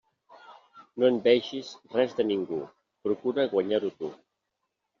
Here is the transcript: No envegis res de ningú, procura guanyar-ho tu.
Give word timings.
No 1.01 1.09
envegis 1.09 1.69
res 1.97 2.17
de 2.21 2.27
ningú, 2.31 2.59
procura 3.07 3.49
guanyar-ho 3.55 3.95
tu. 4.03 4.13